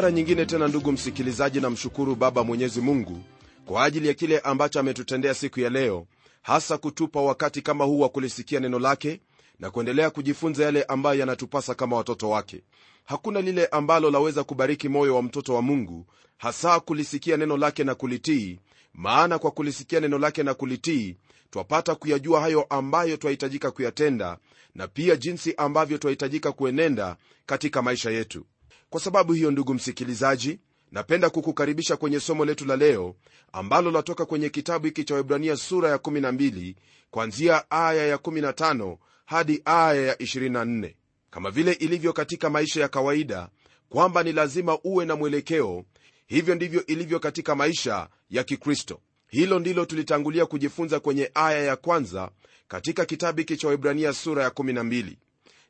[0.00, 3.22] mara nyingine tena ndugu msikilizaji na mshukuru baba mwenyezi mungu
[3.66, 6.06] kwa ajili ya kile ambacho ametutendea siku ya leo
[6.42, 9.20] hasa kutupa wakati kama huu wa kulisikia neno lake
[9.58, 12.62] na kuendelea kujifunza yale ambayo yanatupasa kama watoto wake.
[13.04, 16.06] Hakuna lile ambalo laweza kubariki moyo wa mtoto wa mungu
[16.38, 18.58] hasa kulisikia neno lake na kulitii
[18.94, 21.16] maana kwa kulisikia neno lake na kulitii
[21.50, 24.38] twapata kuyajua hayo ambayo twahitajika kuyatenda
[24.74, 28.46] na pia jinsi ambavyo twahitajika kuenenda katika maisha yetu
[28.90, 30.58] kwa sababu hiyo ndugu msikilizaji
[30.92, 33.14] napenda kukukaribisha kwenye somo letu la leo
[33.52, 36.74] ambalo latoka kwenye kitabu hiki cha webrania sura ya 12
[37.10, 40.94] kwanzia aya ya 15 hadi aya ya 24
[41.30, 43.48] kama vile ilivyo katika maisha ya kawaida
[43.88, 45.84] kwamba ni lazima uwe na mwelekeo
[46.26, 49.00] hivyo ndivyo ilivyo katika maisha ya kikristo.
[49.28, 52.30] Hilo ndilo tulitangulia kujifunza kwenye aya ya kwanza
[52.68, 55.16] katika kitabu hiki cha webrania sura ya 12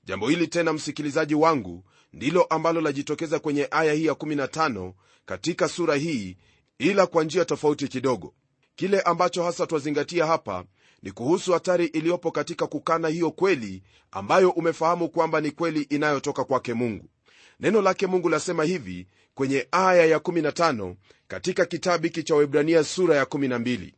[0.04, 4.92] jambo hili tena msikilizaji wangu ndilo ambalo lajitokeza kwenye aya hii ya 15
[5.26, 6.36] katika sura hii
[6.78, 8.34] ila kwa njia tofauti kidogo.
[8.76, 10.64] Kile ambacho hasa twazingatia hapa
[11.02, 16.74] ni kuhusu hatari iliyopo katika kukana hiyo kweli ambayo umefahamu kwamba ni kweli inayotoka kwake
[16.74, 17.08] mungu.
[17.60, 20.94] Neno lake mungu lasema hivi kwenye aya ya 15
[21.28, 23.92] katika kitabu hiki cha webrania sura ya 12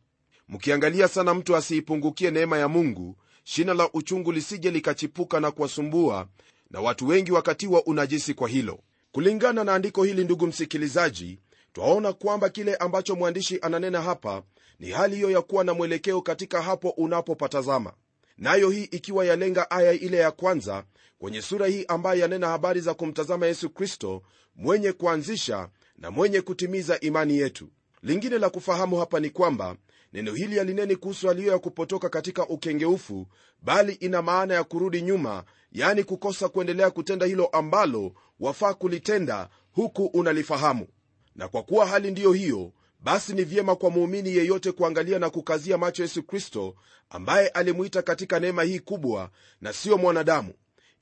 [0.49, 6.27] mkiangalia sana mtu asiipungukie neema ya mungu shina la uchungu lisije likachipuka na kuwasumbua
[6.73, 8.79] na watu wengi wakatiwa unajisi kwa hilo.
[9.11, 11.39] Kulingana na andiko hili ndugu msikilizaji
[11.73, 14.43] twaona kwamba kile ambacho mwandishi ananena hapa
[14.79, 17.93] ni hali hiyo ya kuwa na mwelekeo katika hapo unapopatazama.
[18.37, 20.83] Nayo hii ikiwa yalenga aya ile ya kwanza
[21.19, 24.21] kwenye sura hii ambayo yanena habari za kumtazama yesu kristo
[24.55, 27.69] mwenye kuanzisha na mwenye kutimiza imani yetu.
[28.01, 29.75] Lingine la kufahamu hapa ni kwamba
[30.13, 33.27] neno hili halineni kuhusu aliyo ya kupotoka katika ukengeufu
[33.61, 40.05] bali ina maana ya kurudi nyuma yani kukosa kuendelea kutenda hilo ambalo wafaa kulitenda huku
[40.05, 40.87] unalifahamu.
[41.35, 45.77] Na kwa kuwa hali ndiyo hiyo basi ni vyema kwa muumini yeyote kuangalia na kukazia
[45.77, 46.75] macho yesu kristo
[47.09, 49.29] ambaye alimwita katika neema hii kubwa
[49.61, 50.53] na siyo mwanadamu.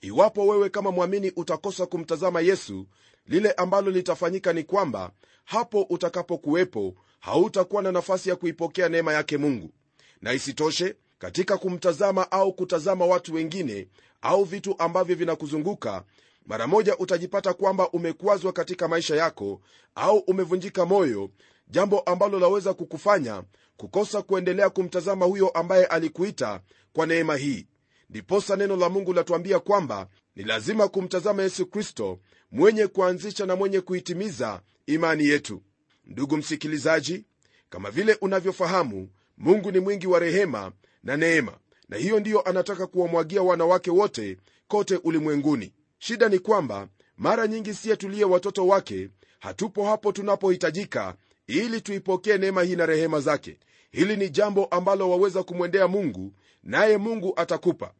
[0.01, 2.87] Iwapo wewe kama mwamini utakosa kumtazama yesu
[3.27, 5.11] lile ambalo litafanyika ni kwamba
[5.45, 9.69] hapo utakapokuwepo hautakuwa na nafasi ya kuipokea neema yake mungu.
[10.21, 13.87] Na isitoshe katika kumtazama au kutazama watu wengine
[14.21, 16.03] au vitu ambavyo vinakuzunguka
[16.45, 19.61] mara moja utajipata kwamba umekwazwa katika maisha yako
[19.95, 21.29] au umevunjika moyo
[21.67, 23.43] jambo ambalo laweza kukufanya
[23.77, 26.61] kukosa kuendelea kumtazama huyo ambaye alikuita
[26.93, 27.67] kwa neema hii.
[28.09, 32.19] Ndiposa neno la mungu latuambia kwamba ni lazima kumtazama yesu kristo
[32.51, 35.61] mwenye kuanzisha na mwenye kuitimiza imani yetu
[36.05, 37.25] ndugu msikilizaji
[37.69, 40.71] kama vile unavyofahamu mungu ni mwingi wa rehema
[41.03, 41.57] na neema
[41.89, 45.73] na hiyo ndiyo anataka kuwamwagia wanawake wote kote ulimwenguni.
[45.99, 51.15] Shida ni kwamba mara nyingi siye tuliye watoto wake hatupo hapo tunapohitajika
[51.47, 53.57] ili tuipokee neema hii na rehema zake.
[53.91, 56.33] Hili ni jambo ambalo waweza kumwendea mungu
[56.63, 57.93] naye mungu atakupa.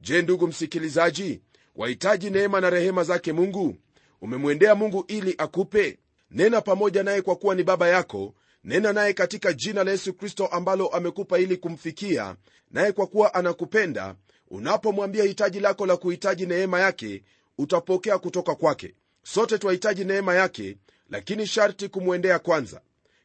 [0.00, 1.40] Je ndugu msikilizaji
[1.76, 3.76] wahitaji neema na rehema zake mungu?
[4.20, 5.98] Umemwendea mungu ili akupe
[6.30, 8.34] nena pamoja naye kwa kuwa ni baba yako.
[8.64, 12.36] Nena naye katika jina la yesu kristo ambalo amekupa ili kumfikia
[12.70, 14.14] naye kwa kuwa anakupenda
[14.48, 17.22] unapomwambia hitaji lako la kuhitaji neema yake
[17.58, 18.94] utapokea kutoka kwake.
[19.22, 20.76] Sote twahitaji neema yake
[21.10, 22.80] lakini sharti kumwendea kwanza.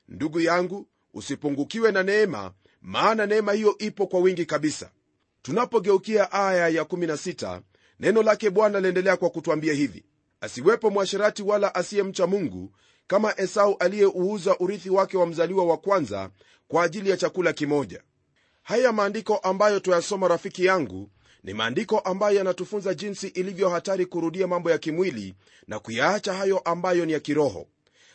[0.07, 4.91] Ndugu yangu usipungukiwe na neema maana neema hiyo ipo kwa wingi kabisa.
[5.41, 7.61] Tunapogeukia aya ya 16
[7.99, 10.03] neno lake bwana liendelea kwa kutwambia hivi
[10.41, 12.71] asiwepo mwasherati wala asiyemcha mungu
[13.07, 16.29] kama esau aliyeuuza urithi wake wa mzaliwa wa kwanza
[16.67, 18.03] kwa ajili ya chakula kimoja.
[18.63, 21.09] Haya maandiko ambayo tuyasoma rafiki yangu
[21.43, 25.35] ni maandiko ambayo yanatufunza jinsi ilivyo hatari kurudia mambo ya kimwili
[25.67, 27.67] na kuyaacha hayo ambayo ni ya kiroho.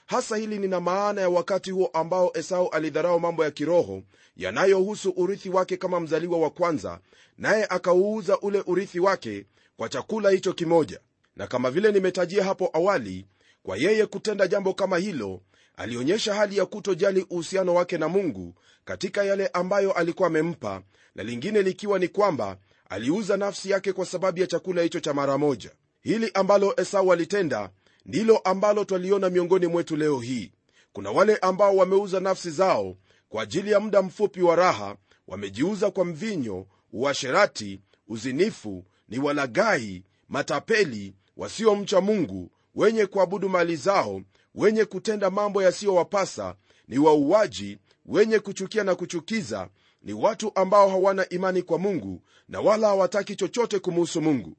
[0.06, 4.02] Hasa hili nina maana ya wakati huo ambao esau alidharau mambo ya kiroho
[4.36, 7.00] yanayohusu urithi wake kama mzaliwa wa kwanza
[7.38, 9.46] naye akauuza ule urithi wake
[9.76, 11.00] kwa chakula hicho kimoja
[11.36, 13.26] na kama vile nimetajia hapo awali
[13.62, 15.40] kwa yeye kutenda jambo kama hilo
[15.76, 18.54] alionyesha hali ya kutojali uhusiano wake na mungu
[18.84, 20.82] katika yale ambayo alikuwa amempa
[21.14, 22.56] na lingine likiwa ni kwamba
[22.88, 25.70] aliuza nafsi yake kwa sababu ya chakula hicho cha mara moja.
[26.02, 27.70] Hili ambalo esau alitenda
[28.06, 30.52] ndilo ambalo twaliona miongoni mwetu leo hii.
[30.92, 32.96] Kuna wale ambao wameuza nafsi zao
[33.28, 34.96] kwa ajili ya muda mfupi wa raha
[35.28, 44.22] wamejiuza kwa mvinyo uasherati uzinifu ni walagai matapeli wasiomcha mungu wenye kuabudu mali zao
[44.54, 46.54] wenye kutenda mambo yasiyowapasa
[46.88, 49.68] ni wauaji wenye kuchukia na kuchukiza
[50.02, 54.56] ni watu ambao hawana imani kwa mungu na wala hawataki chochote kumuhusu mungu.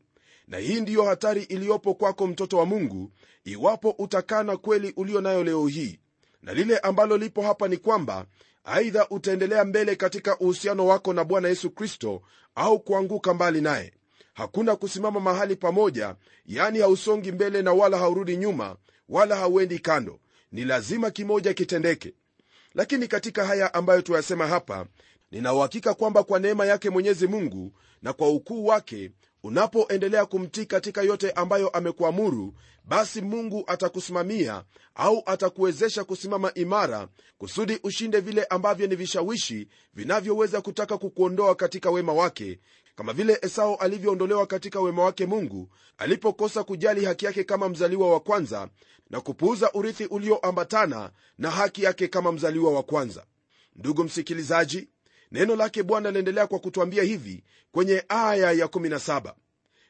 [0.48, 3.12] Na hii ndiyo hatari iliyopo kwako mtoto wa mungu
[3.46, 6.00] iwapo utakana kweli ulio nayo leo hii.
[6.42, 8.26] Na lile ambalo lipo hapa ni kwamba
[8.64, 12.22] aidha utaendelea mbele katika uhusiano wako na bwana yesu kristo
[12.56, 13.94] au kuanguka mbali naye
[14.38, 18.76] hakuna kusimama mahali pamoja yani hausongi mbele na wala haurudi nyuma
[19.10, 20.20] wala hauendi kando.
[20.52, 22.14] Ni lazima kimoja kitendeke.
[22.76, 24.86] Lakini katika haya ambayo tuyasema hapa
[25.32, 29.12] ninauhakika kwamba kwa neema yake mwenyezi mungu na kwa ukuu wake
[29.44, 32.54] unapoendelea kumtii katika yote ambayo amekuamuru
[32.86, 34.64] basi mungu atakusimamia
[34.96, 37.08] au atakuwezesha kusimama imara
[37.38, 42.60] kusudi ushinde vile ambavyo ni vishawishi vinavyoweza kutaka kukuondoa katika wema wake
[42.98, 48.20] kama vile esau alivyoondolewa katika wema wake mungu alipokosa kujali haki yake kama mzaliwa wa
[48.20, 48.70] kwanza
[49.10, 53.26] na kupuuza urithi ulioambatana na haki yake kama mzaliwa wa kwanza.
[53.76, 54.90] Ndugu msikilizaji
[55.32, 59.34] neno lake bwana liendelea kwa kutwambia hivi kwenye aya ya 17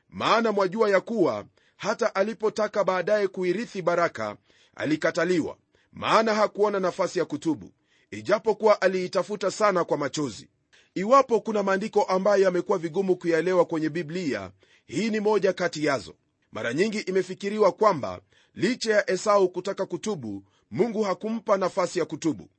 [0.10, 1.46] maana mwajua ya kuwa
[1.78, 4.38] hata alipotaka baadaye kuirithi baraka
[4.76, 5.58] alikataliwa
[5.94, 7.72] maana hakuona nafasi ya kutubu
[8.12, 10.50] ijapokuwa aliitafuta sana kwa machozi
[10.98, 14.52] iwapo kuna maandiko ambayo yamekuwa vigumu kuyaelewa kwenye biblia
[14.86, 16.16] hii ni moja kati yazo.
[16.52, 18.22] Mara nyingi imefikiriwa kwamba
[18.56, 22.50] licha ya esau kutaka kutubu mungu hakumpa nafasi ya kutubu.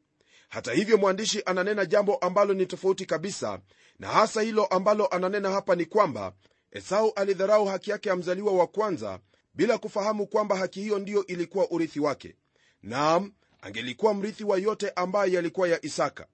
[0.49, 3.61] Hata hivyo mwandishi ananena jambo ambalo ni tofauti kabisa
[3.99, 6.33] na hasa hilo ambalo ananena hapa ni kwamba
[6.73, 9.19] esau alidharau haki yake ya mzaliwa wa kwanza
[9.55, 12.35] bila kufahamu kwamba haki hiyo ndiyo ilikuwa urithi wake.
[12.83, 13.33] Naam
[13.63, 16.27] angelikuwa mrithi wa yote ambayo yalikuwa ya isaka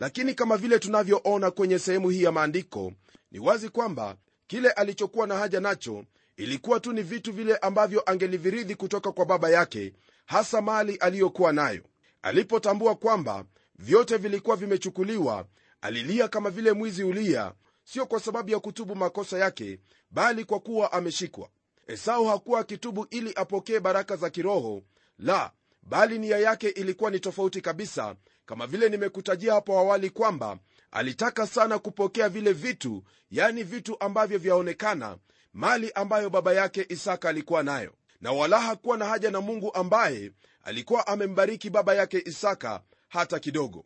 [0.00, 2.92] lakini kama vile tunavyoona kwenye sehemu hii ya maandiko
[3.30, 4.16] ni wazi kwamba
[4.46, 6.04] kile alichokuwa na haja nacho
[6.36, 9.92] ilikuwa tu ni vitu vile ambavyo angeliviridhi kutoka kwa baba yake
[10.26, 11.82] hasa mali aliyokuwa nayo.
[12.22, 13.44] Alipotambua kwamba
[13.78, 15.46] vyote vilikuwa vimechukuliwa
[15.80, 17.52] alilia kama vile mwizi ulia
[17.84, 19.78] sio kwa sababu ya kutubu makosa yake
[20.10, 21.48] bali kwa kuwa ameshikwa.
[21.86, 24.82] Esau hakuwa akitubu ili apokee baraka za kiroho
[25.18, 28.14] la bali nia yake ilikuwa ni tofauti kabisa
[28.50, 30.58] kama vile nimekutajia hapo awali kwamba
[30.90, 35.18] alitaka sana kupokea vile vitu yani vitu ambavyo vyaonekana
[35.52, 37.92] mali ambayo baba yake isaka alikuwa nayo.
[38.20, 40.32] Na wala hakuwa na haja na mungu ambaye
[40.64, 43.84] alikuwa amembariki baba yake isaka hata kidogo.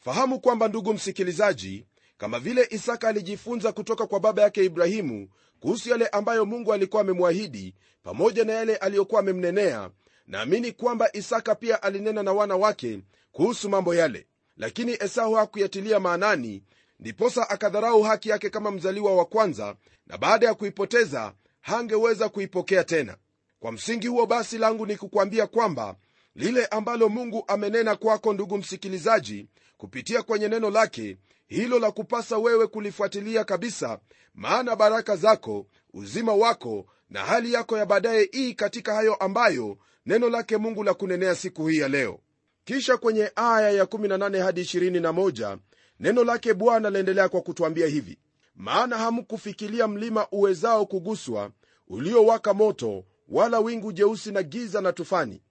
[0.00, 1.86] Fahamu kwamba ndugu msikilizaji
[2.18, 5.28] kama vile isaka alijifunza kutoka kwa baba yake ibrahimu
[5.60, 9.90] kuhusu yale ambayo mungu alikuwa amemwahidi pamoja na yale aliyokuwa amemnenea
[10.26, 13.00] naamini kwamba isaka pia alinena na wana wake
[13.32, 14.26] kuhusu mambo yale.
[14.56, 16.62] Lakini esau hakuyatilia maanani
[17.00, 19.76] ndiposa akadharau haki yake kama mzaliwa wa kwanza
[20.06, 23.16] na baada ya kuipoteza hangeweza kuipokea tena.
[23.60, 25.96] Kwa msingi huo basi langu ni kukwambia kwamba
[26.34, 32.66] lile ambalo mungu amenena kwako ndugu msikilizaji kupitia kwenye neno lake hilo la kupasa wewe
[32.66, 33.98] kulifuatilia kabisa
[34.34, 40.28] maana baraka zako uzima wako na hali yako ya baadaye ii katika hayo ambayo neno
[40.28, 42.20] lake mungu la kunenea siku hii ya leo
[42.64, 45.58] kisha kwenye aya ya 18 hadi 21
[46.00, 48.18] neno lake bwana laendelea kwa kutwambia hivi.
[48.56, 51.50] Maana hamkufikilia mlima uwezao kuguswa
[51.88, 55.42] uliowaka moto wala wingu jeusi na giza na tufani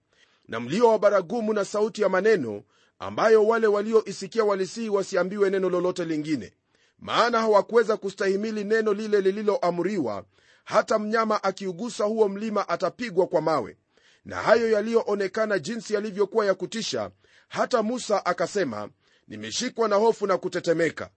[0.48, 2.62] na mlio wa baragumu na sauti ya maneno
[2.98, 6.52] ambayo wale walioisikia walisihi wasiambiwe neno lolote lingine.
[6.98, 10.24] Maana hawakuweza kustahimili neno lile lililoamriwa
[10.64, 13.76] hata mnyama akiugusa huo mlima atapigwa kwa mawe
[14.24, 17.10] na hayo yaliyoonekana jinsi yalivyokuwa ya kutisha
[17.48, 18.90] hata musa akasema
[19.28, 21.10] nimeshikwa na hofu na kutetemeka.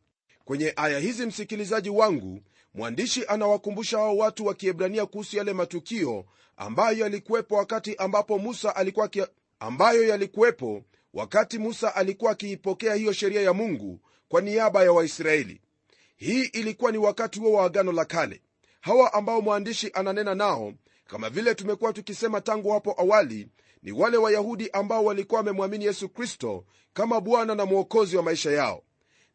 [0.45, 2.41] Kwenye aya hizi msikilizaji wangu
[2.73, 6.25] mwandishi anawakumbusha hao watu wa kiebrania kuhusu yale matukio
[6.57, 9.27] ambayo yalikuwepo wakati ambapo musa alikuwa kia,
[9.59, 10.83] ambayo yalikuwepo
[11.13, 15.61] wakati musa alikuwa akiipokea hiyo sheria ya mungu kwa niaba ya waisraeli.
[16.15, 18.41] Hii ilikuwa ni wakati huo wa agano la kale.
[18.81, 20.73] Hawa ambao mwandishi ananena nao
[21.07, 23.47] kama vile tumekuwa tukisema tangu hapo awali
[23.83, 28.83] ni wale wayahudi ambao walikuwa wamemwamini yesu kristo kama bwana na mwokozi wa maisha yao.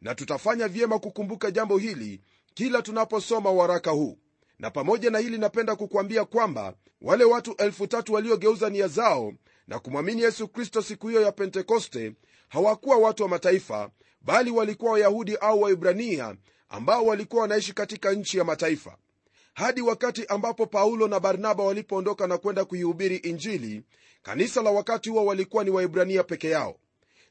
[0.00, 2.20] Na tutafanya vyema kukumbuka jambo hili
[2.54, 4.18] kila tunaposoma waraka huu.
[4.58, 9.32] Na pamoja na hili napenda kukwambia kwamba wale watu elfu tatu waliogeuza nia zao
[9.66, 12.12] na kumwamini yesu kristo siku hiyo ya pentekoste
[12.48, 16.36] hawakuwa watu wa mataifa bali walikuwa wayahudi au waibrania
[16.68, 18.96] ambao walikuwa wanaishi katika nchi ya mataifa
[19.54, 23.83] hadi wakati ambapo paulo na barnaba walipoondoka na kwenda kuihubiri injili
[24.23, 26.76] kanisa la wakati huo walikuwa ni waibrania peke yao.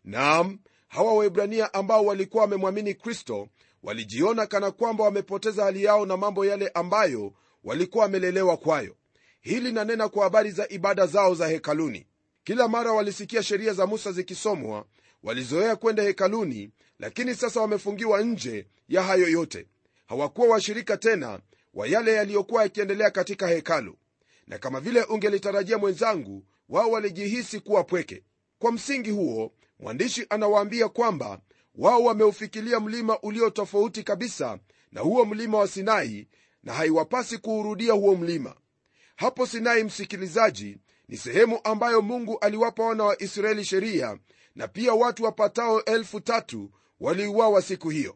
[0.04, 3.48] Naam hawa waibrania ambao walikuwa wamemwamini kristo
[3.84, 7.34] walijiona kana kwamba wamepoteza hali yao na mambo yale ambayo
[7.64, 8.96] walikuwa wamelelewa kwayo.
[9.42, 12.08] Hili nanena kwa habari za ibada zao za hekaluni.
[12.44, 14.86] Kila mara walisikia sheria za musa zikisomwa
[15.24, 19.66] walizoea kwenda hekaluni lakini sasa wamefungiwa nje ya hayo yote.
[20.08, 21.40] Hawakuwa washirika tena
[21.74, 23.98] wa yale yaliyokuwa yakiendelea katika hekalu.
[24.48, 28.24] Na kama vile ungelitarajia mwenzangu wao walijihisi kuwa pweke.
[28.60, 31.40] Kwa msingi huo mwandishi anawaambia kwamba
[31.76, 34.60] wao wameufikilia mlima ulio tofauti kabisa
[34.92, 36.28] na huo mlima wa sinai
[36.64, 38.56] na haiwapasi kuurudia huo mlima.
[39.16, 44.18] Hapo sinai msikilizaji ni sehemu ambayo mungu aliwapa wana wa israeli sheria
[44.56, 48.16] na pia watu wapatao elfu tatu waliuawa siku hiyo.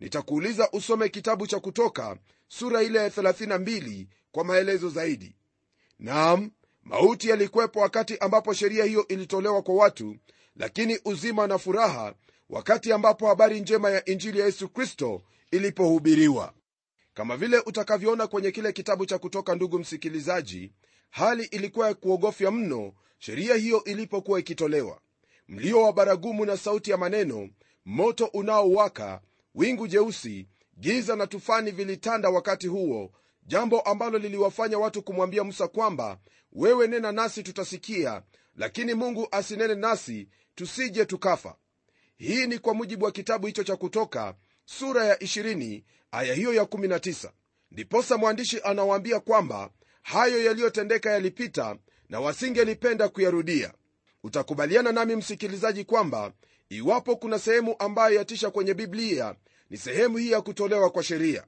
[0.00, 2.16] Nitakuuliza usome kitabu cha kutoka
[2.48, 5.36] sura ile ya 32 kwa maelezo zaidi.
[5.98, 6.50] Naam
[6.82, 10.16] mauti yalikuwepo wakati ambapo sheria hiyo ilitolewa kwa watu
[10.56, 12.14] lakini uzima na furaha
[12.50, 16.52] wakati ambapo habari njema ya injili ya yesu kristo ilipohubiriwa.
[17.14, 20.72] Kama vile utakavyoona kwenye kile kitabu cha kutoka ndugu msikilizaji
[21.10, 25.00] hali ilikuwa ya kuogofya mno sheria hiyo ilipokuwa ikitolewa.
[25.48, 27.48] Mlio wa baragumu na sauti ya maneno
[27.84, 29.20] moto unaowaka
[29.54, 30.48] wingu jeusi
[30.80, 33.12] giza na tufani vilitanda wakati huo
[33.46, 36.18] jambo ambalo liliwafanya watu kumwambia musa kwamba
[36.52, 38.22] wewe nena nasi tutasikia
[38.56, 41.56] lakini mungu asinene nasi tusije tukafa.
[42.16, 45.82] Hii ni kwa mujibu wa kitabu hicho cha kutoka sura ya 20
[46.12, 47.30] aya hiyo ya 19
[47.70, 49.70] ndiposa mwandishi anawaambia kwamba
[50.02, 51.76] hayo yaliyotendeka yalipita
[52.08, 53.72] na wasingelipenda kuyarudia.
[54.24, 56.32] Utakubaliana nami msikilizaji kwamba
[56.68, 59.34] iwapo kuna sehemu ambayo yatisha kwenye biblia
[59.70, 61.44] ni sehemu hii ya kutolewa kwa sheria.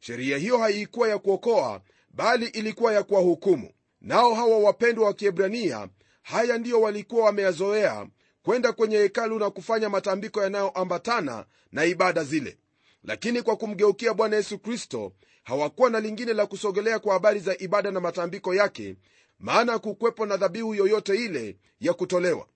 [0.00, 3.70] Sheria hiyo haikuwa ya kuokoa bali ilikuwa ya kuwahukumu.
[4.00, 5.88] Nao hawa wapendwa wa kiebrania
[6.22, 8.06] haya ndiyo walikuwa wameyazoea
[8.42, 12.58] kwenda kwenye hekalu na kufanya matambiko yanayoambatana na ibada zile.
[13.04, 15.12] Lakini kwa kumgeukia bwana yesu kristo
[15.44, 18.96] hawakuwa na lingine la kusogelea kwa habari za ibada na matambiko yake
[19.38, 22.46] maana kukwepo na dhabihu yoyote ile ya kutolewa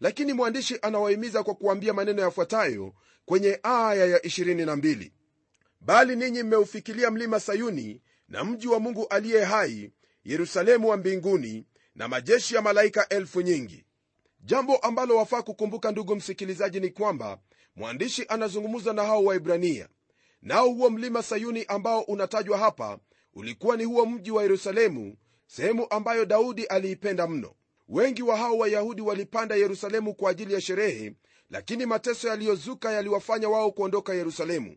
[0.00, 5.10] lakini mwandishi anawahimiza kwa kuambia maneno yafuatayo kwenye aya ya 22
[5.80, 9.92] bali ninyi mmeufikilia mlima sayuni na mji wa mungu aliye hai
[10.24, 13.84] yerusalemu wa mbinguni na majeshi ya malaika elfu nyingi.
[14.40, 17.38] Jambo ambalo wafaa kukumbuka ndugu msikilizaji ni kwamba
[17.76, 19.88] mwandishi anazungumza na hao waibrania
[20.42, 22.98] nao huo mlima sayuni ambao unatajwa hapa
[23.34, 25.16] ulikuwa ni huo mji wa yerusalemu
[25.46, 27.54] sehemu ambayo daudi aliipenda mno
[27.90, 31.12] wengi wa hao wayahudi walipanda yerusalemu kwa ajili ya sherehe
[31.50, 34.76] lakini mateso yaliyozuka yaliwafanya wao kuondoka yerusalemu.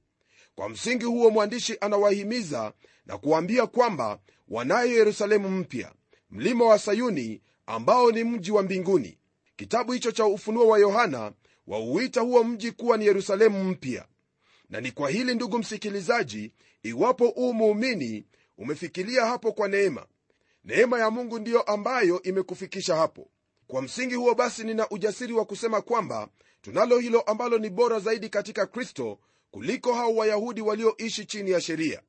[0.55, 2.73] Kwa msingi huo mwandishi anawahimiza
[3.05, 5.93] na kuwaambia kwamba wanayo yerusalemu mpya
[6.29, 9.17] mlima wa sayuni ambao ni mji wa mbinguni.
[9.55, 11.31] Kitabu hicho cha ufunuo wa yohana
[11.67, 14.05] wauita huo mji kuwa ni yerusalemu mpya.
[14.69, 16.53] Na ni kwa hili ndugu msikilizaji
[16.83, 18.25] iwapo uu muumini
[18.57, 20.05] umefikilia hapo kwa neema
[20.65, 23.27] neema ya mungu ndiyo ambayo imekufikisha hapo.
[23.67, 26.27] Kwa msingi huo basi nina ujasiri wa kusema kwamba
[26.61, 29.19] tunalo hilo ambalo ni bora zaidi katika kristo
[29.51, 32.01] kuliko hao wayahudi walioishi chini ya sheria.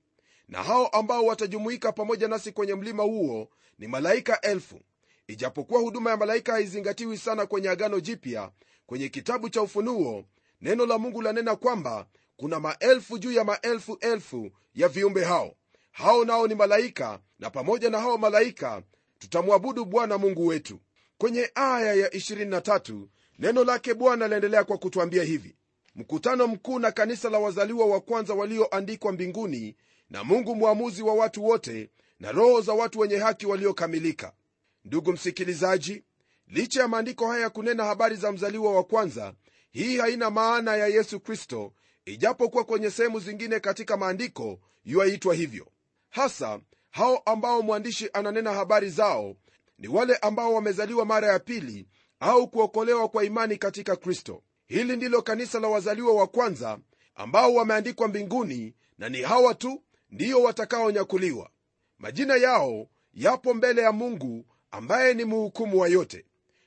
[0.49, 4.81] Na hao ambao watajumuika pamoja nasi kwenye mlima huo ni malaika elfu.
[5.27, 8.51] Ijapokuwa huduma ya malaika haizingatiwi sana kwenye agano jipya
[8.87, 10.25] kwenye kitabu cha ufunuo
[10.61, 12.07] neno la mungu lanena kwamba
[12.37, 15.55] kuna maelfu juu ya maelfu elfu ya viumbe hao
[15.95, 18.83] hao nao ni malaika na pamoja na hao malaika
[19.19, 20.81] tutamwabudu bwana mungu wetu.
[21.19, 23.07] Kwenye aya ya 23
[23.39, 25.57] neno lake bwana laendelea kwa kutwambia hivi.
[25.95, 29.77] Mkutano mkuu na kanisa la wazaliwa wa kwanza walioandikwa mbinguni
[30.11, 34.33] na mungu mwamuzi wa watu wote na roho za watu wenye haki waliokamilika.
[34.85, 36.03] Ndugu msikilizaji
[36.49, 39.35] licha ya maandiko haya kunena habari za mzaliwa wa kwanza
[39.71, 41.73] hii haina maana ya yesu kristo
[42.05, 45.67] ijapokuwa kwenye sehemu zingine katika maandiko yuaitwa hivyo
[46.15, 49.37] hasa hao ambao mwandishi ananena habari zao
[49.79, 51.87] ni wale ambao wamezaliwa mara ya pili
[52.21, 54.43] au kuokolewa kwa imani katika kristo.
[54.67, 56.79] Hili ndilo kanisa la wazaliwa wa kwanza
[57.15, 61.51] ambao wameandikwa mbinguni na ni hawa tu ndiyo watakaonyakuliwa.
[61.99, 66.25] Majina yao yapo mbele ya mungu ambaye ni mhukumu wa yote.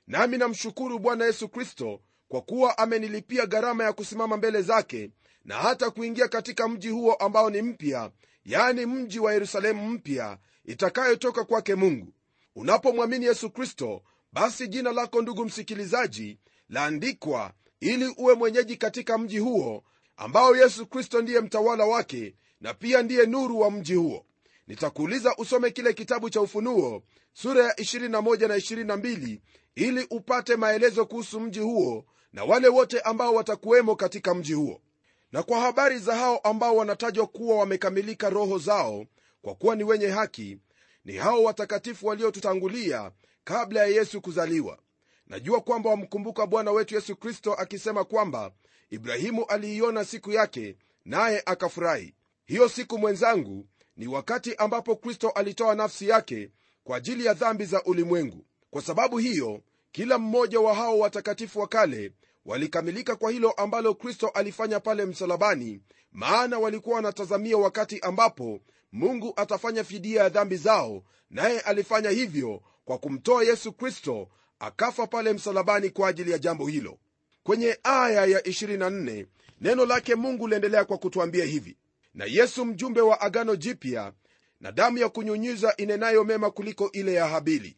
[0.08, 5.12] Nami namshukuru bwana yesu kristo kwa kuwa amenilipia gharama ya kusimama mbele zake
[5.46, 8.12] na hata kuingia katika mji huo ambao ni mpya
[8.48, 12.13] yaani mji wa yerusalemu mpya itakayotoka kwake mungu.
[12.56, 14.01] Unapomwamini yesu kristo
[14.34, 16.39] basi jina lako ndugu msikilizaji
[16.70, 19.84] laandikwa ili uwe mwenyeji katika mji huo
[20.18, 24.25] ambao yesu kristo ndiye mtawala wake na pia ndiye nuru wa mji huo.
[24.68, 29.39] Nitakuuliza usome kile kitabu cha ufunuo sura ya 21 na 22
[29.75, 34.82] ili upate maelezo kuhusu mji huo na wale wote ambao watakuwemo katika mji huo
[35.31, 39.05] na kwa habari za hao ambao wanatajwa kuwa wamekamilika roho zao
[39.41, 40.57] kwa kuwa ni wenye haki
[41.05, 43.12] ni hao watakatifu waliotutangulia
[43.43, 44.79] kabla ya yesu kuzaliwa.
[45.27, 48.51] Najua kwamba wamkumbuka bwana wetu yesu kristo akisema kwamba
[48.89, 52.13] ibrahimu aliiona siku yake naye akafurahi.
[52.46, 53.65] Hiyo siku mwenzangu
[53.98, 56.51] ni wakati ambapo kristo alitoa nafsi yake
[56.84, 58.46] kwa ajili ya dhambi za ulimwengu.
[58.69, 62.12] Kwa sababu hiyo kila mmoja wa hao watakatifu wa kale
[62.48, 68.60] walikamilika kwa hilo ambalo kristo alifanya pale msalabani maana walikuwa wanatazamia wakati ambapo
[68.92, 74.27] mungu atafanya fidia ya dhambi zao naye alifanya hivyo kwa kumtoa yesu kristo
[74.60, 76.98] akafa pale msalabani kwa ajili ya jambo hilo.
[77.44, 79.25] Kwenye aya ya 24
[79.62, 81.77] neno lake mungu liendelea kwa kutwambia hivi
[82.13, 84.13] na yesu mjumbe wa agano jipya
[84.60, 87.77] na damu ya kunyunyiza inenayo mema kuliko ile ya habili.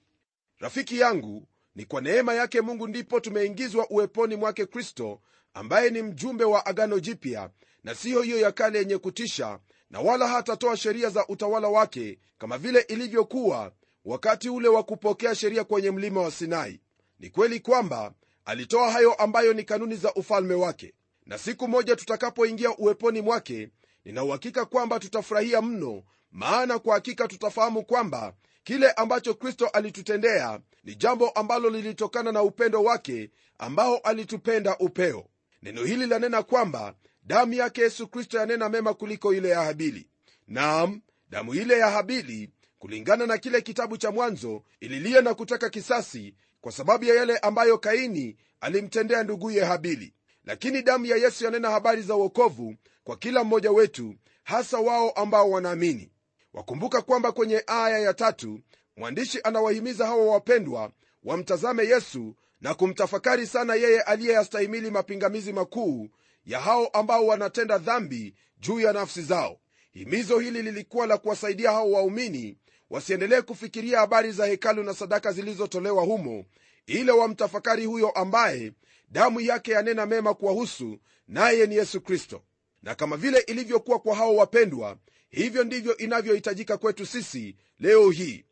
[0.60, 5.22] Rafiki yangu ni kwa neema yake mungu ndipo tumeingizwa uweponi mwake kristo
[5.54, 7.50] ambaye ni mjumbe wa agano jipya
[7.84, 9.60] na siyo hiyo ya kale yenye kutisha
[9.90, 13.72] na wala hatatoa sheria za utawala wake kama vile ilivyokuwa
[14.06, 16.80] wakati ule wa kupokea sheria kwenye mlima wa sinai.
[17.20, 18.14] Ni kweli kwamba
[18.46, 20.94] alitoa hayo ambayo ni kanuni za ufalme wake.
[21.26, 23.70] Na siku moja tutakapoingia uweponi mwake
[24.06, 28.34] ninauhakika kwamba tutafurahia mno maana kwa hakika tutafahamu kwamba
[28.70, 35.26] kile ambacho kristo alitutendea ni jambo ambalo lilitokana na upendo wake ambao alitupenda upeo.
[35.62, 40.08] Neno hili lanena kwamba damu yake yesu kristo yanena mema kuliko ile ya habili.
[40.48, 42.50] Nam damu ile ya habili
[42.80, 47.78] kulingana na kile kitabu cha mwanzo ililia na kutaka kisasi kwa sababu ya yale ambayo
[47.78, 50.14] kaini alimtendea nduguye habili.
[50.46, 55.52] Lakini damu ya yesu yanena habari za uokovu kwa kila mmoja wetu hasa wao ambao
[55.52, 56.12] wanaamini
[56.54, 58.60] wakumbuka kwamba kwenye aya ya tatu
[58.98, 60.92] mwandishi anawahimiza hawa wapendwa
[61.24, 66.10] wamtazame yesu na kumtafakari sana yeye aliyeyastahimili mapingamizi makuu
[66.46, 69.60] ya hao ambao wanatenda dhambi juu ya nafsi zao.
[69.92, 72.58] Himizo hili lilikuwa la kuwasaidia hao waumini
[72.90, 76.46] wasiendelee kufikiria habari za hekalu na sadaka zilizotolewa humo
[76.88, 78.72] ila wamtafakari huyo ambaye
[79.10, 82.42] damu yake yanena mema kuwahusu naye ni yesu kristo.
[82.84, 84.98] Na kama vile ilivyokuwa kwa hao wapendwa
[85.30, 88.46] hivyo ndivyo inavyohitajika kwetu sisi leo hii.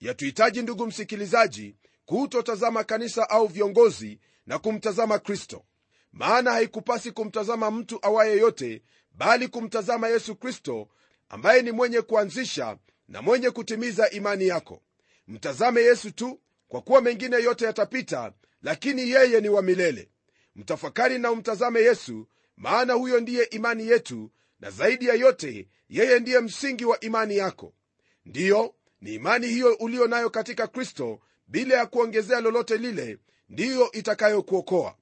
[0.00, 5.64] Yatuhitaji ndugu msikilizaji kutotazama kanisa au viongozi na kumtazama kristo.
[6.12, 10.88] Maana haikupasi kumtazama mtu awaye yote bali kumtazama yesu kristo
[11.28, 14.82] ambaye ni mwenye kuanzisha na mwenye kutimiza imani yako.
[15.28, 20.08] Mtazame yesu tu kwa kuwa mengine yote yatapita lakini yeye ni wa milele.
[20.56, 26.40] Mtafakari na umtazame yesu maana huyo ndiye imani yetu na zaidi ya yote yeye ndiye
[26.40, 27.72] msingi wa imani yako.
[28.24, 33.18] Ndiyo ni imani hiyo uliyo nayo katika kristo bila ya kuongezea lolote lile
[33.48, 34.96] ndiyo itakayokuokoa.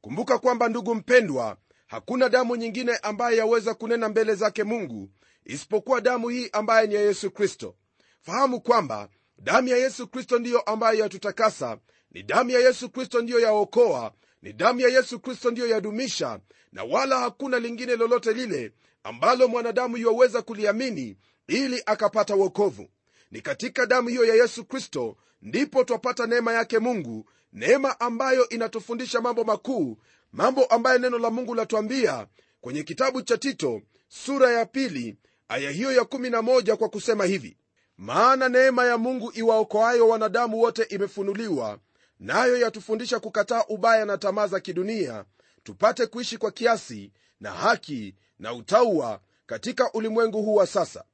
[0.00, 5.08] Kumbuka kwamba ndugu mpendwa hakuna damu nyingine ambaye yaweza kunena mbele zake mungu
[5.44, 7.76] isipokuwa damu hii ambaye ni ya yesu kristo.
[8.20, 11.78] Fahamu kwamba damu ya yesu kristo ndiyo ambayo yatutakasa
[12.10, 14.12] ni damu ya yesu kristo ndiyo yaokoa
[14.42, 16.40] ni damu ya yesu kristo ndiyo yadumisha
[16.72, 18.72] na wala hakuna lingine lolote lile
[19.04, 22.88] ambalo mwanadamu yuwaweza kuliamini ili akapata wokovu.
[23.30, 29.20] Ni katika damu hiyo ya yesu kristo ndipo twapata neema yake mungu neema ambayo inatufundisha
[29.20, 29.98] mambo makuu
[30.32, 32.26] mambo ambayo neno la mungu latwambia
[32.60, 35.16] kwenye kitabu cha tito sura ya pili
[35.48, 37.56] aya hiyo ya 11 kwa kusema hivi.
[37.98, 41.78] Maana neema ya mungu iwaokoayo wanadamu wote imefunuliwa
[42.20, 45.24] nayo yatufundisha kukataa ubaya na tamaa za kidunia
[45.62, 51.04] tupate kuishi kwa kiasi na haki na utaua katika ulimwengu huu wa sasa.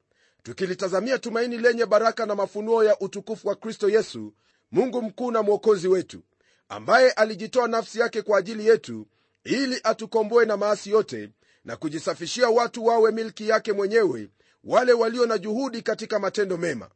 [0.43, 4.35] Tukilitazamia tumaini lenye baraka na mafunuo ya utukufu wa kristo yesu
[4.73, 6.23] mungu mkuu na mwokozi wetu
[6.69, 9.07] ambaye alijitoa nafsi yake kwa ajili yetu
[9.45, 11.31] ili atukomboe na maasi yote
[11.65, 14.31] na kujisafishia watu wawe milki yake mwenyewe
[14.65, 16.91] wale walio na juhudi katika matendo mema.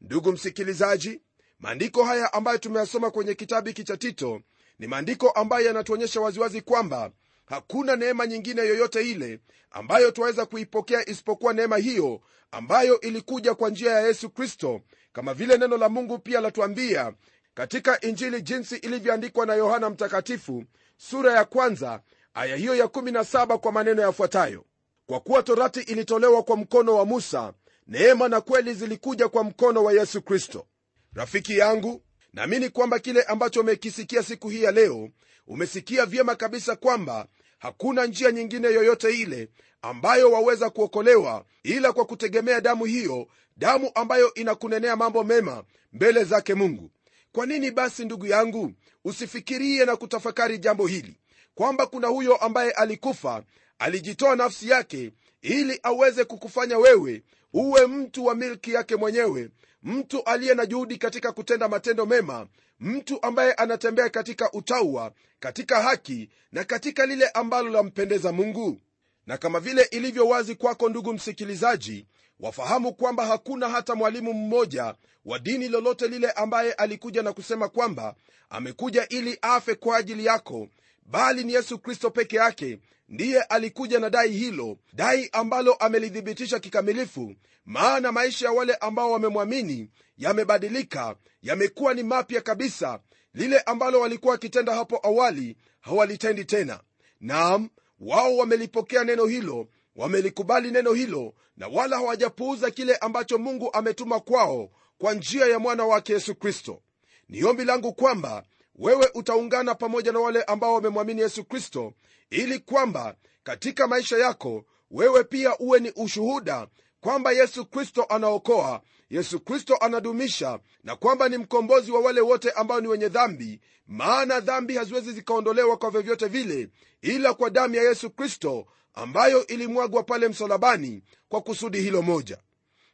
[0.00, 1.20] Ndugu msikilizaji
[1.58, 4.40] maandiko haya ambayo tumeyasoma kwenye kitabu hiki cha tito
[4.78, 7.10] ni maandiko ambayo yanatuonyesha waziwazi kwamba
[7.50, 13.92] hakuna neema nyingine yoyote ile ambayo twaweza kuipokea isipokuwa neema hiyo ambayo ilikuja kwa njia
[13.92, 14.80] ya yesu kristo
[15.12, 17.12] kama vile neno la mungu pia latuambia
[17.54, 20.64] katika injili jinsi ilivyoandikwa na yohana mtakatifu
[20.96, 22.02] sura ya kwanza
[22.34, 24.64] aya hiyo ya 17 kwa maneno yafuatayo.
[25.06, 27.52] Kwa kuwa torati ilitolewa kwa mkono wa musa
[27.86, 30.66] neema na kweli zilikuja kwa mkono wa yesu kristo.
[31.14, 35.08] Rafiki yangu naamini kwamba kile ambacho umekisikia siku hii ya leo
[35.46, 37.26] umesikia vyema kabisa kwamba
[37.60, 39.48] hakuna njia nyingine yoyote ile
[39.82, 46.54] ambayo waweza kuokolewa ila kwa kutegemea damu hiyo damu ambayo inakunenea mambo mema mbele zake
[46.54, 46.90] mungu.
[47.32, 48.72] Kwa nini basi ndugu yangu
[49.04, 51.16] usifikirie na kutafakari jambo hili?
[51.54, 53.42] Kwamba kuna huyo ambaye alikufa
[53.78, 59.50] alijitoa nafsi yake ili aweze kukufanya wewe uwe mtu wa milki yake mwenyewe
[59.82, 62.46] mtu aliye na juhudi katika kutenda matendo mema
[62.80, 68.80] mtu ambaye anatembea katika utaua katika haki na katika lile ambalo lampendeza mungu?
[69.26, 72.06] Na kama vile ilivyo wazi kwako ndugu msikilizaji
[72.40, 78.14] wafahamu kwamba hakuna hata mwalimu mmoja wa dini lolote lile ambaye alikuja na kusema kwamba
[78.50, 80.68] amekuja ili afe kwa ajili yako
[81.06, 87.34] bali ni yesu kristo peke yake ndiye alikuja na dai hilo dai ambalo amelithibitisha kikamilifu
[87.64, 93.00] maana maisha ya wale ambao wamemwamini yamebadilika yamekuwa ni mapya kabisa
[93.34, 96.80] lile ambalo walikuwa wakitenda hapo awali hawalitendi tena.
[97.20, 97.68] Naam
[98.00, 104.70] wao wamelipokea neno hilo wamelikubali neno hilo na wala hawajapuuza kile ambacho mungu ametuma kwao
[104.98, 106.82] kwa njia ya mwana wake yesu kristo.
[107.28, 108.42] Ni ombi langu kwamba
[108.74, 111.92] wewe utaungana pamoja na wale ambao wamemwamini yesu kristo
[112.30, 116.66] ili kwamba katika maisha yako wewe pia uwe ni ushuhuda
[117.00, 122.80] kwamba yesu kristo anaokoa yesu kristo anadumisha na kwamba ni mkombozi wa wale wote ambao
[122.80, 126.68] ni wenye dhambi maana dhambi haziwezi zikaondolewa kwa vyovyote vile
[127.02, 132.38] ila kwa damu ya yesu kristo ambayo ilimwagwa pale msalabani kwa kusudi hilo moja.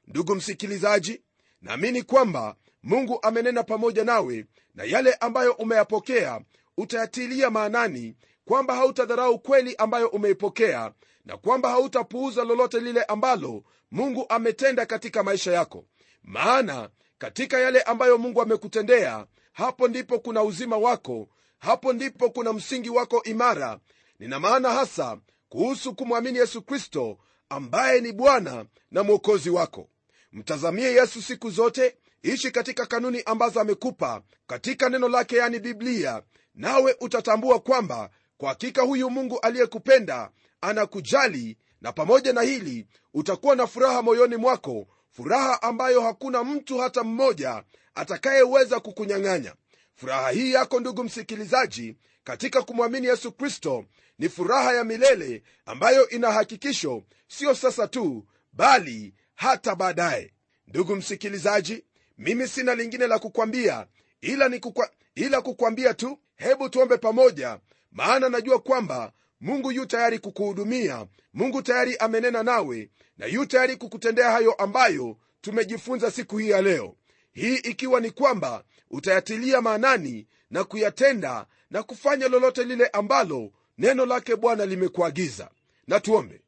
[0.07, 1.23] Ndugu msikilizaji
[1.62, 6.40] naamini kwamba mungu amenena pamoja nawe na yale ambayo umeyapokea
[6.77, 10.92] utayatilia maanani kwamba hautadharau kweli ambayo umeipokea
[11.27, 15.85] na kwamba hautapuuza lolote lile ambalo mungu ametenda katika maisha yako.
[16.23, 22.91] Maana katika yale ambayo mungu amekutendea hapo ndipo kuna uzima wako hapo ndipo kuna msingi
[22.91, 23.79] wako imara.
[24.19, 29.89] Nina maana hasa kuhusu kumwamini yesu kristo ambaye ni bwana na mwokozi wako.
[30.33, 36.23] Mtazamie yesu siku zote ishi katika kanuni ambazo amekupa katika neno lake yani biblia.
[36.55, 43.66] Nawe utatambua kwamba kwa hakika huyu mungu aliyekupenda anakujali na pamoja na hili utakuwa na
[43.66, 47.62] furaha moyoni mwako furaha ambayo hakuna mtu hata mmoja
[47.95, 49.55] atakayeweza kukunyang'anya.
[49.95, 53.85] Furaha hii yako ndugu msikilizaji katika kumwamini yesu kristo
[54.19, 60.33] ni furaha ya milele ambayo ina hakikisho siyo sasa tu bali hata baadaye.
[60.66, 61.85] Ndugu msikilizaji
[62.19, 63.87] mimi sina lingine la kukwambia
[64.21, 67.59] ila, ni kukwa, ila kukwambia tu hebu tuombe pamoja
[67.92, 74.31] maana najua kwamba mungu yu tayari kukuhudumia mungu tayari amenena nawe na yu tayari kukutendea
[74.31, 76.96] hayo ambayo tumejifunza siku hii ya leo.
[77.33, 84.37] Hii ikiwa ni kwamba utayatilia maanani na kuyatenda na kufanya lolote lile ambalo neno lake
[84.37, 85.51] bwana limekuagiza.
[85.87, 86.40] Na tuombe.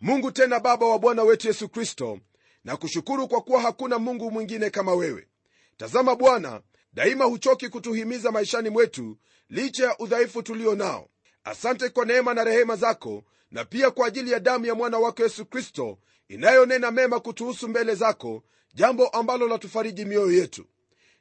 [0.00, 2.18] Mungu tena baba wa bwana wetu yesu kristo
[2.64, 5.28] na kushukuru kwa kuwa hakuna mungu mwingine kama wewe.
[5.76, 6.60] Tazama bwana
[6.92, 9.16] daima huchoki kutuhimiza maishani mwetu
[9.48, 11.08] licha ya udhaifu tulio nao
[11.44, 15.22] asante kwa neema na rehema zako na pia kwa ajili ya damu ya mwana wako
[15.22, 15.98] yesu kristo
[16.28, 18.42] inayonena mema kutuhusu mbele zako
[18.74, 20.66] jambo ambalo latufariji mioyo yetu.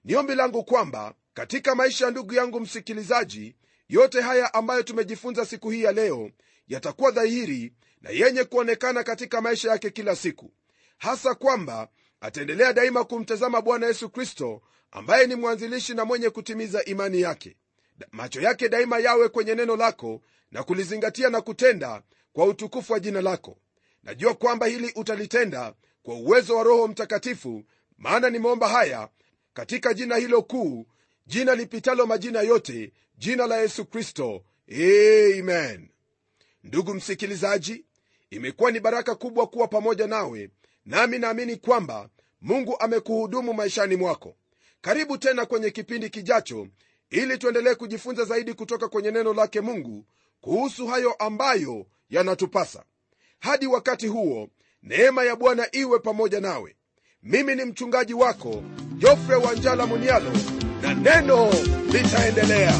[0.03, 3.55] Ni ombi langu kwamba katika maisha ya ndugu yangu msikilizaji
[3.89, 6.32] yote haya ambayo tumejifunza siku hii ya leo
[6.67, 10.51] yatakuwa dhahiri na yenye kuonekana katika maisha yake kila siku.
[10.97, 11.88] Hasa kwamba
[12.21, 17.58] ataendelea daima kumtazama bwana yesu kristo ambaye ni mwanzilishi na mwenye kutimiza imani yake
[18.12, 22.01] macho yake daima yawe kwenye neno lako na kulizingatia na kutenda
[22.33, 23.57] kwa utukufu wa jina lako.
[24.03, 27.63] Najua kwamba hili utalitenda kwa uwezo wa roho mtakatifu
[27.97, 29.09] maana nimeomba haya
[29.53, 30.85] katika jina hilo kuu
[31.27, 34.43] jina lipitalo majina yote jina la yesu kristo.
[34.71, 35.89] Amen.
[36.63, 37.85] Ndugu msikilizaji
[38.29, 40.49] imekuwa ni baraka kubwa kuwa pamoja nawe
[40.85, 42.09] nami naamini kwamba
[42.41, 44.35] mungu amekuhudumu maishani mwako.
[44.81, 46.67] Karibu tena kwenye kipindi kijacho
[47.09, 50.05] ili tuendelee kujifunza zaidi kutoka kwenye neno lake mungu
[50.41, 52.83] kuhusu hayo ambayo yanatupasa.
[53.39, 54.49] Hadi wakati huo
[54.83, 56.75] neema ya bwana iwe pamoja nawe.
[57.23, 58.63] Mimi ni mchungaji wako
[58.97, 60.31] jofre wanjala munialo
[60.81, 61.51] na neno
[61.91, 62.79] litaendelea